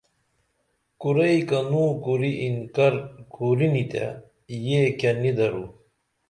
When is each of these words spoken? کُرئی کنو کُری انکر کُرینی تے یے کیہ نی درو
کُرئی 1.01 1.39
کنو 1.49 1.85
کُری 2.03 2.31
انکر 2.43 2.93
کُرینی 3.33 3.83
تے 3.91 4.05
یے 4.65 4.81
کیہ 4.99 5.11
نی 5.21 5.31
درو 5.37 5.65